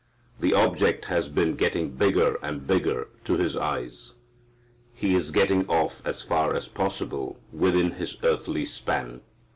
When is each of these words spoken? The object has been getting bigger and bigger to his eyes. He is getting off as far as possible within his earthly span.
The 0.39 0.53
object 0.55 1.05
has 1.05 1.29
been 1.29 1.53
getting 1.53 1.91
bigger 1.91 2.39
and 2.41 2.65
bigger 2.65 3.09
to 3.23 3.37
his 3.37 3.55
eyes. 3.55 4.15
He 4.95 5.13
is 5.13 5.29
getting 5.29 5.63
off 5.67 6.01
as 6.03 6.23
far 6.23 6.55
as 6.55 6.67
possible 6.67 7.37
within 7.51 7.91
his 7.91 8.17
earthly 8.23 8.65
span. 8.65 9.21